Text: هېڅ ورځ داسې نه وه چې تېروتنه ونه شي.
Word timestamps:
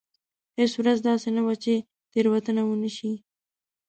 هېڅ 0.59 0.71
ورځ 0.79 0.97
داسې 1.09 1.29
نه 1.35 1.41
وه 1.45 1.55
چې 1.63 1.73
تېروتنه 2.11 2.61
ونه 2.65 2.89
شي. 2.97 3.11